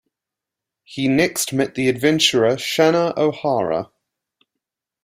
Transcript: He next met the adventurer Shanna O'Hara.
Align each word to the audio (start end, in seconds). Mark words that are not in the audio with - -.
He 0.83 1.07
next 1.07 1.53
met 1.53 1.75
the 1.75 1.87
adventurer 1.87 2.57
Shanna 2.57 3.13
O'Hara. 3.15 3.91